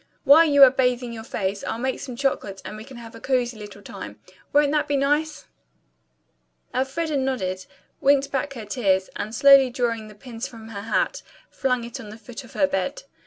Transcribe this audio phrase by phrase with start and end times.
[0.23, 3.55] While you are bathing your face, I'll make some chocolate and we'll have a cozy
[3.59, 4.19] little time.
[4.51, 5.45] Won't that be nice?"
[6.73, 7.67] Elfreda nodded,
[7.99, 12.09] winked back her tears, and slowly drawing the pins from her hat, flung it on
[12.09, 13.03] the foot of her bed.